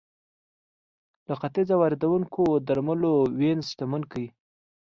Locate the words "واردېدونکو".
1.81-2.43